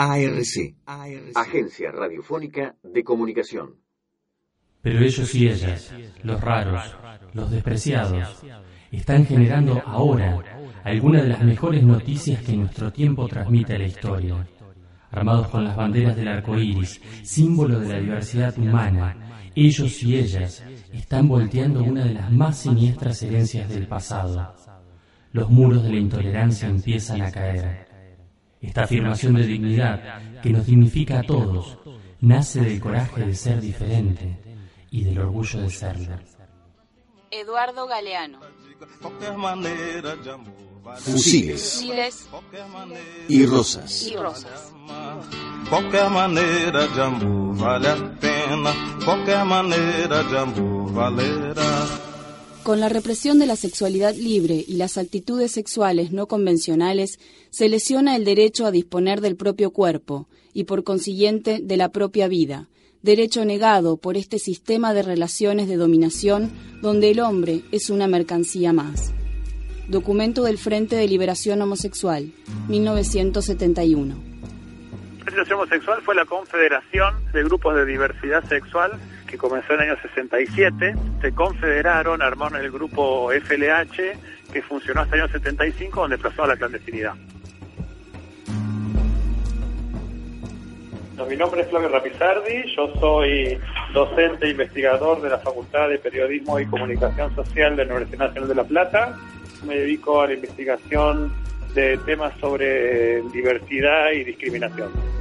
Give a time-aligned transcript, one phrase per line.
[0.00, 0.76] ARC,
[1.34, 3.74] Agencia Radiofónica de Comunicación.
[4.80, 5.92] Pero ellos y ellas,
[6.22, 6.96] los raros,
[7.32, 8.44] los despreciados,
[8.92, 10.38] están generando ahora
[10.84, 14.46] algunas de las mejores noticias que nuestro tiempo transmite a la historia.
[15.10, 20.62] Armados con las banderas del arco iris, símbolo de la diversidad humana, ellos y ellas
[20.92, 24.54] están volteando una de las más siniestras herencias del pasado.
[25.32, 27.87] Los muros de la intolerancia empiezan a caer.
[28.60, 31.78] Esta afirmación de dignidad que nos dignifica a todos
[32.20, 34.36] nace del coraje de ser diferente
[34.90, 36.16] y del orgullo de serlo.
[37.30, 38.40] Eduardo Galeano.
[40.96, 42.28] Fusiles Fusiles
[43.28, 44.06] y rosas.
[44.06, 44.72] y rosas.
[45.68, 48.72] Qualquer maneira de amor vale a pena,
[49.04, 52.07] qualquer maneira de amor valerá.
[52.68, 58.14] Con la represión de la sexualidad libre y las actitudes sexuales no convencionales, se lesiona
[58.14, 62.68] el derecho a disponer del propio cuerpo y, por consiguiente, de la propia vida,
[63.00, 66.52] derecho negado por este sistema de relaciones de dominación
[66.82, 69.14] donde el hombre es una mercancía más.
[69.88, 72.34] Documento del Frente de Liberación Homosexual,
[72.68, 74.14] 1971.
[75.20, 79.90] La Asociación Homosexual fue la confederación de grupos de diversidad sexual que comenzó en el
[79.90, 80.94] año 67.
[81.20, 86.48] Se confederaron, armaron el grupo FLH que funcionó hasta el año 75 donde pasó a
[86.48, 87.14] la clandestinidad.
[91.28, 93.58] Mi nombre es Flavio Rapizardi, yo soy
[93.92, 98.48] docente e investigador de la Facultad de Periodismo y Comunicación Social de la Universidad Nacional
[98.48, 99.16] de La Plata.
[99.66, 101.32] Me dedico a la investigación
[101.74, 105.17] de temas sobre diversidad y discriminación.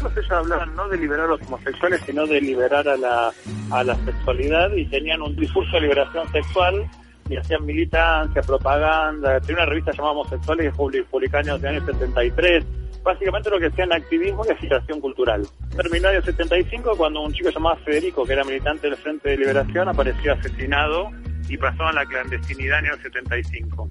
[0.00, 3.32] Ellos hablaban no de liberar a los homosexuales, sino de liberar a la,
[3.70, 6.88] a la sexualidad y tenían un discurso de liberación sexual
[7.28, 9.40] y hacían militancia, propaganda.
[9.40, 12.64] Tenía una revista llamada Homosexuales y Publicanos de año 73.
[13.02, 15.46] Básicamente lo que hacían activismo y agitación cultural.
[15.76, 19.36] Terminó en el 75 cuando un chico llamado Federico, que era militante del Frente de
[19.38, 21.10] Liberación, apareció asesinado
[21.48, 23.88] y pasó a la clandestinidad en el 75.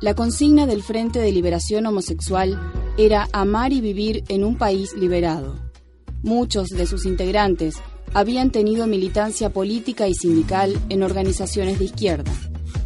[0.00, 2.58] La consigna del Frente de Liberación Homosexual
[2.98, 5.54] era amar y vivir en un país liberado.
[6.24, 7.76] Muchos de sus integrantes
[8.12, 12.32] habían tenido militancia política y sindical en organizaciones de izquierda.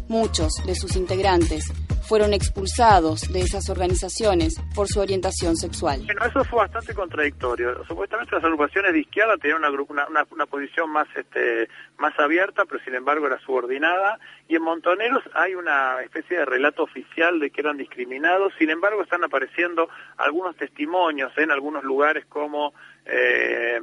[0.07, 1.65] Muchos de sus integrantes
[2.07, 6.01] fueron expulsados de esas organizaciones por su orientación sexual.
[6.05, 7.83] Bueno, eso fue bastante contradictorio.
[7.85, 9.69] Supuestamente las agrupaciones de izquierda tenían una,
[10.07, 14.19] una- una posición más este, más abierta, pero sin embargo era subordinada.
[14.47, 18.53] Y en Montoneros hay una especie de relato oficial de que eran discriminados.
[18.59, 19.87] Sin embargo, están apareciendo
[20.17, 22.73] algunos testimonios en algunos lugares como
[23.05, 23.79] eh,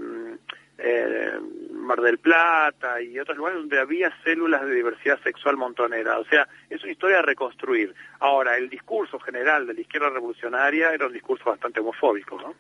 [0.83, 1.39] eh,
[1.73, 6.19] Mar del Plata y otros lugares donde había células de diversidad sexual montonera.
[6.19, 7.95] O sea, es una historia a reconstruir.
[8.21, 12.55] Ahora, el discurso general de la izquierda revolucionaria era un discurso bastante homofóbico, ¿no?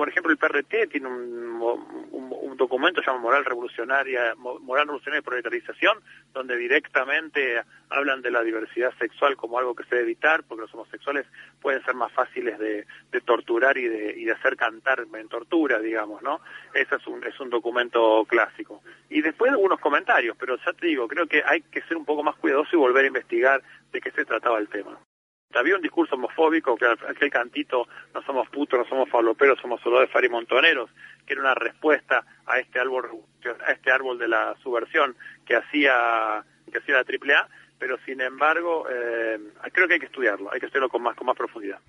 [0.00, 5.20] Por ejemplo, el PRT tiene un, un- un documento llamado Moral Revolucionaria, Mo- Moral Revolucionaria
[5.20, 5.98] y Proletarización,
[6.32, 10.72] donde directamente hablan de la diversidad sexual como algo que se debe evitar, porque los
[10.72, 11.26] homosexuales
[11.60, 15.78] pueden ser más fáciles de, de torturar y de, y de hacer cantar en tortura,
[15.80, 16.40] digamos, ¿no?
[16.72, 18.82] Ese es un, es un documento clásico.
[19.10, 22.22] Y después algunos comentarios, pero ya te digo, creo que hay que ser un poco
[22.22, 23.62] más cuidadoso y volver a investigar
[23.92, 24.98] de qué se trataba el tema.
[25.54, 30.10] Había un discurso homofóbico, que aquel cantito, no somos putos, no somos faloperos, somos soldados
[30.10, 30.90] farimontoneros,
[31.26, 33.10] que era una respuesta a este árbol,
[33.66, 37.48] a este árbol de la subversión que hacía, que hacía la AAA,
[37.80, 39.38] pero sin embargo, eh,
[39.72, 41.80] creo que hay que estudiarlo, hay que estudiarlo con más, con más profundidad.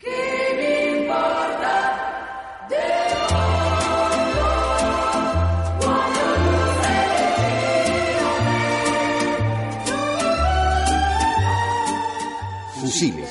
[12.82, 13.31] Fusiles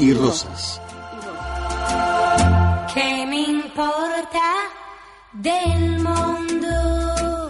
[0.00, 0.80] y rosas.
[2.92, 4.48] Che mi importa
[5.32, 7.48] del mondo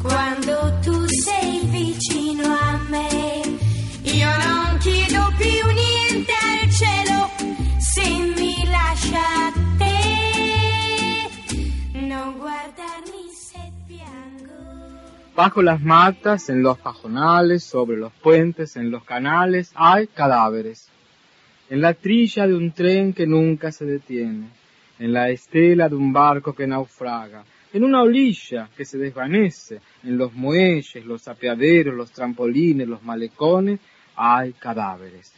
[0.00, 3.58] quando tu sei vicino a me?
[4.02, 7.28] Io non chiedo più niente al cielo
[7.78, 9.98] se mi lascia te.
[11.94, 14.54] Non guardarmi se piango.
[15.34, 20.88] Bajo las matas, en los pajonales, sobre los puentes, en los canales, hay cadáveres.
[21.70, 24.48] En la trilla de un tren que nunca se detiene,
[24.98, 30.18] en la estela de un barco que naufraga, en una olilla que se desvanece, en
[30.18, 33.78] los muelles, los apeaderos, los trampolines, los malecones,
[34.16, 35.32] hay cadáveres.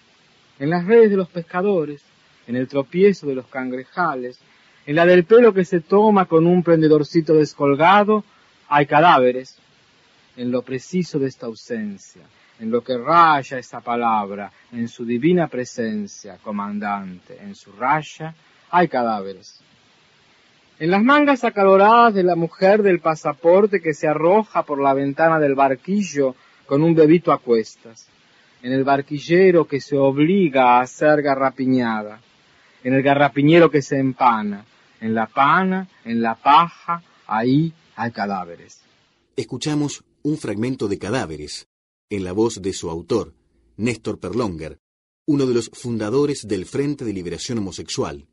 [0.58, 2.02] En las redes de los pescadores,
[2.46, 4.40] en el tropiezo de los cangrejales,
[4.86, 8.24] en la del pelo que se toma con un prendedorcito descolgado,
[8.68, 9.58] hay cadáveres.
[10.38, 12.22] En lo preciso de esta ausencia,
[12.60, 18.34] en lo que raya esa palabra, en su divina presencia, comandante, en su raya,
[18.70, 19.60] hay cadáveres.
[20.78, 25.38] En las mangas acaloradas de la mujer del pasaporte que se arroja por la ventana
[25.38, 26.34] del barquillo
[26.66, 28.08] con un bebito a cuestas.
[28.62, 32.20] En el barquillero que se obliga a ser garrapiñada.
[32.82, 34.64] En el garrapiñero que se empana.
[35.00, 38.82] En la pana, en la paja, ahí hay cadáveres.
[39.36, 41.66] Escuchamos un fragmento de Cadáveres,
[42.12, 43.32] en la voz de su autor,
[43.78, 44.78] Néstor Perlonger,
[45.26, 48.26] uno de los fundadores del Frente de Liberación Homosexual.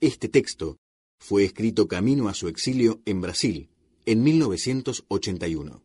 [0.00, 0.78] Este texto
[1.18, 3.68] fue escrito camino a su exilio en Brasil,
[4.06, 5.82] en 1981.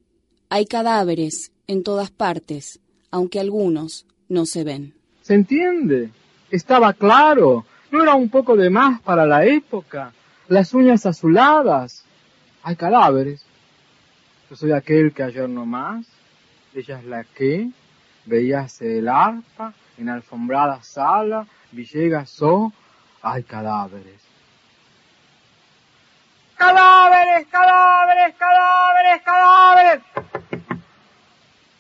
[0.48, 2.80] Hay cadáveres en todas partes,
[3.12, 4.94] aunque algunos no se ven.
[5.24, 6.10] ¿Se entiende?
[6.52, 7.66] Estaba claro.
[7.92, 10.14] No era un poco de más para la época.
[10.48, 12.06] Las uñas azuladas.
[12.62, 13.44] Hay cadáveres.
[14.50, 16.13] Yo soy aquel que ayer no más.
[16.76, 17.70] Ella es la que
[18.26, 21.48] veíase el arpa en alfombrada sala.
[21.72, 22.72] Villegas o.
[23.22, 24.22] Hay cadáveres.
[26.58, 30.04] ¡Cadáveres, cadáveres, cadáveres, cadáveres!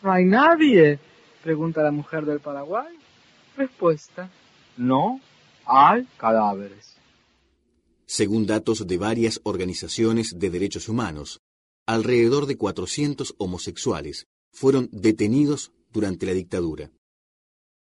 [0.01, 0.99] ¿No hay nadie?
[1.43, 2.97] Pregunta la mujer del Paraguay.
[3.57, 4.29] Respuesta.
[4.77, 5.19] No
[5.65, 6.95] hay cadáveres.
[8.05, 11.39] Según datos de varias organizaciones de derechos humanos,
[11.87, 16.91] alrededor de 400 homosexuales fueron detenidos durante la dictadura.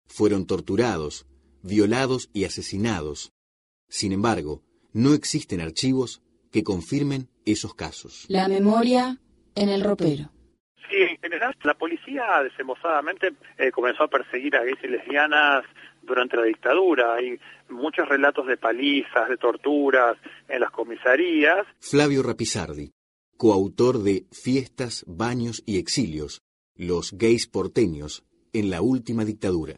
[0.06, 1.26] Fueron torturados,
[1.62, 3.32] violados y asesinados.
[3.88, 4.62] Sin embargo,
[4.92, 8.24] no existen archivos que confirmen esos casos.
[8.28, 9.18] La memoria
[9.54, 10.30] en el ropero.
[10.88, 15.64] Sí, en general la policía desembosadamente eh, comenzó a perseguir a gays y lesbianas
[16.02, 17.14] durante la dictadura.
[17.14, 17.38] Hay
[17.68, 20.16] muchos relatos de palizas, de torturas
[20.48, 21.66] en las comisarías.
[21.78, 22.90] Flavio Rapizardi,
[23.36, 26.42] coautor de Fiestas, Baños y Exilios,
[26.80, 28.24] los gays porteños
[28.54, 29.74] en la última dictadura.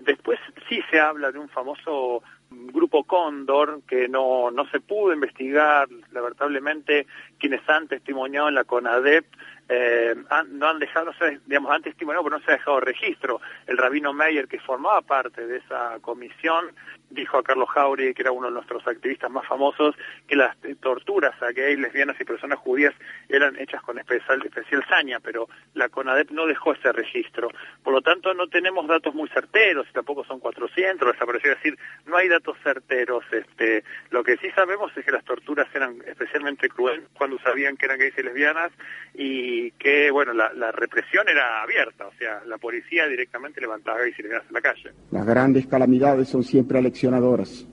[0.00, 2.20] Después sí se habla de un famoso
[2.50, 7.06] grupo Cóndor que no, no se pudo investigar, lamentablemente
[7.38, 9.26] quienes han testimoniado en la CONADEP
[9.68, 11.12] eh, han, no han dejado,
[11.46, 13.40] digamos, han testimoniado, pero no se ha dejado registro.
[13.66, 16.70] El rabino Meyer, que formaba parte de esa comisión,
[17.10, 19.96] dijo a Carlos Jauregui, que era uno de nuestros activistas más famosos,
[20.28, 22.94] que las torturas a gays, lesbianas y personas judías
[23.28, 27.48] eran hechas con especial, especial saña, pero la CONADEP no dejó ese registro.
[27.82, 31.78] Por lo tanto, no tenemos datos muy certeros, tampoco son 400, desapareció, es decir,
[32.16, 33.24] no hay datos certeros.
[33.30, 37.84] Este, lo que sí sabemos es que las torturas eran especialmente crueles cuando sabían que
[37.84, 38.72] eran gays y lesbianas,
[39.14, 44.18] y que, bueno, la, la represión era abierta, o sea, la policía directamente levantaba gays
[44.18, 44.90] y lesbianas en la calle.
[45.10, 47.66] Las grandes calamidades son siempre aleccionadoras.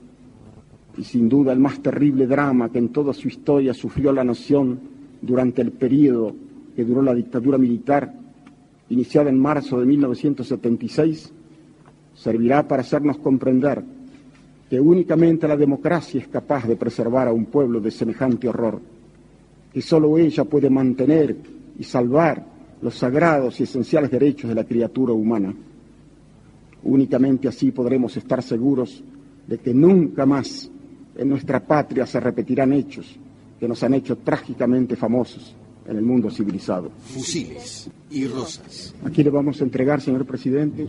[0.96, 4.78] Y sin duda el más terrible drama que en toda su historia sufrió la nación
[5.22, 6.36] durante el periodo
[6.76, 8.12] que duró la dictadura militar,
[8.90, 11.32] iniciada en marzo de 1976,
[12.14, 13.82] servirá para hacernos comprender
[14.68, 18.80] que únicamente la democracia es capaz de preservar a un pueblo de semejante horror,
[19.72, 21.36] que sólo ella puede mantener
[21.78, 22.44] y salvar
[22.80, 25.54] los sagrados y esenciales derechos de la criatura humana.
[26.84, 29.02] Únicamente así podremos estar seguros
[29.46, 30.70] de que nunca más
[31.16, 33.18] en nuestra patria se repetirán hechos
[33.58, 35.54] que nos han hecho trágicamente famosos
[35.86, 36.90] en el mundo civilizado.
[36.98, 38.94] Fusiles y rosas.
[39.04, 40.86] Aquí le vamos a entregar, señor presidente,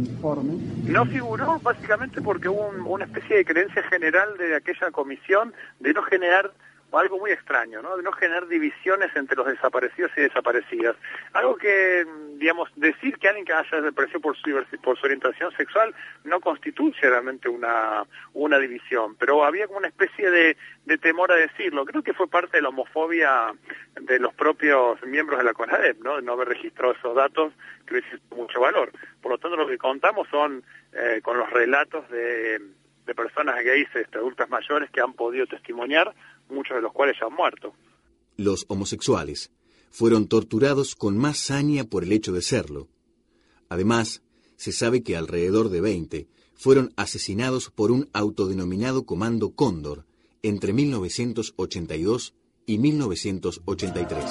[0.00, 0.54] informe.
[0.86, 5.92] No figuró básicamente porque hubo un- una especie de creencia general de aquella comisión de
[5.92, 6.52] no generar
[6.92, 7.96] algo muy extraño, ¿no?
[7.96, 10.94] De no generar divisiones entre los desaparecidos y desaparecidas.
[11.32, 12.06] Algo que,
[12.38, 14.50] digamos, decir que alguien que haya desaparecido por su,
[14.82, 20.30] por su orientación sexual no constituye realmente una, una división, pero había como una especie
[20.30, 21.84] de, de temor a decirlo.
[21.84, 23.54] Creo que fue parte de la homofobia
[24.00, 26.16] de los propios miembros de la CONADEP, ¿no?
[26.16, 27.52] De no haber registrado esos datos
[27.86, 28.92] que hubiese mucho valor.
[29.20, 32.58] Por lo tanto, lo que contamos son eh, con los relatos de,
[33.06, 36.14] de personas gays, este, adultas mayores, que han podido testimoniar,
[36.48, 37.74] muchos de los cuales ya han muerto.
[38.36, 39.52] Los homosexuales
[39.94, 42.88] fueron torturados con más saña por el hecho de serlo.
[43.68, 44.22] Además,
[44.56, 50.04] se sabe que alrededor de 20 fueron asesinados por un autodenominado Comando Cóndor
[50.42, 52.34] entre 1982
[52.66, 54.24] y 1983.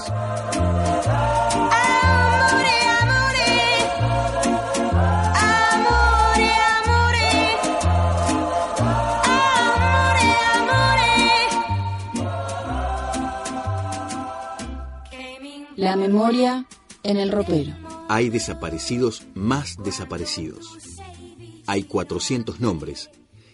[15.94, 16.66] La memoria
[17.04, 17.72] en el ropero.
[18.10, 20.76] Hay desaparecidos más desaparecidos.
[21.68, 23.12] Hay 400 nombres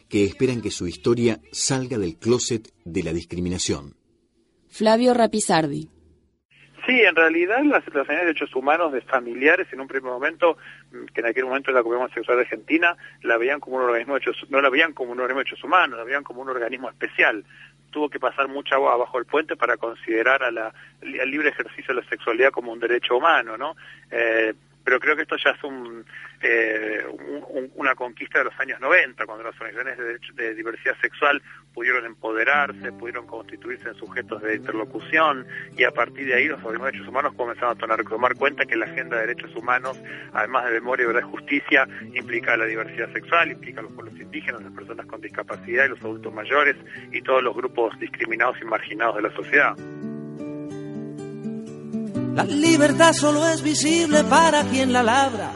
[0.07, 3.95] que esperan que su historia salga del closet de la discriminación.
[4.69, 5.89] Flavio Rapizardi.
[6.89, 10.57] Sí, en realidad las situaciones de derechos humanos de familiares en un primer momento,
[10.91, 14.13] mm, que en aquel momento la Comunidad Sexual de Argentina la veían como un organismo
[14.13, 16.49] de derechos, no la veían como un organismo de derechos humanos, la veían como un
[16.49, 17.43] organismo especial.
[17.89, 21.93] Tuvo que pasar mucha agua bajo el puente para considerar a la, al libre ejercicio
[21.93, 23.75] de la sexualidad como un derecho humano, ¿no?
[24.11, 24.53] Eh,
[24.89, 26.03] pero creo que esto ya es un,
[26.41, 27.05] eh,
[27.75, 31.43] una conquista de los años 90, cuando las organizaciones de, diversidad sexual
[31.75, 35.45] pudieron empoderarse, pudieron constituirse en sujetos de interlocución
[35.77, 38.65] y a partir de ahí los organismos de derechos humanos comenzaron a tomar, tomar cuenta
[38.65, 40.01] que la agenda de derechos humanos,
[40.33, 44.63] además de memoria, verdad y justicia, implica la diversidad sexual, implica a los pueblos indígenas,
[44.63, 46.75] las personas con discapacidad y los adultos mayores
[47.11, 49.75] y todos los grupos discriminados y marginados de la sociedad.
[52.33, 55.51] La libertad solo es visible para quien la labra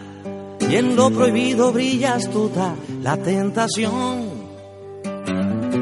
[0.59, 4.43] y en lo prohibido brilla astuta la tentación.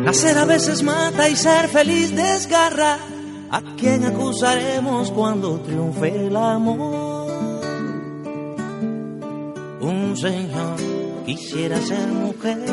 [0.04, 2.98] Nacer a veces mata y ser feliz desgarra.
[3.52, 7.30] ¿A quién acusaremos cuando triunfe el amor?
[9.82, 10.78] Un señor
[11.26, 12.66] quisiera ser mujer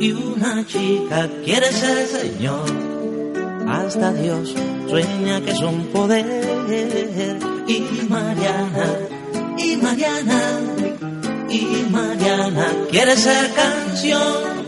[0.00, 2.93] y una chica quiere ser señor
[3.68, 4.52] hasta Dios
[4.88, 6.26] sueña que son poder.
[7.66, 8.86] Y Mariana,
[9.56, 10.60] y Mariana,
[11.48, 14.64] y Mariana quiere ser canción.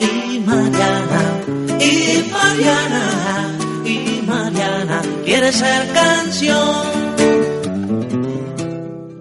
[0.00, 1.42] Y Mariana,
[1.80, 6.98] y Mariana, y Mariana quiere ser canción.